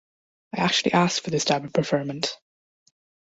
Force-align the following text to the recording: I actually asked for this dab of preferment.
I 0.57 0.61
actually 0.61 0.93
asked 0.93 1.21
for 1.21 1.29
this 1.29 1.45
dab 1.45 1.63
of 1.63 1.73
preferment. 1.73 2.35